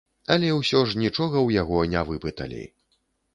[0.35, 2.65] Але ўсё ж нічога ў яго не выпыталі.